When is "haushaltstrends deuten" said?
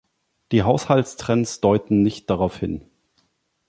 0.63-2.01